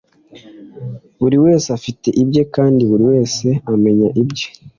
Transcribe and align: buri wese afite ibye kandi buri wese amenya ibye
buri 1.21 1.37
wese 1.45 1.67
afite 1.77 2.07
ibye 2.21 2.43
kandi 2.55 2.81
buri 2.89 3.03
wese 3.11 3.47
amenya 3.73 4.09
ibye 4.21 4.47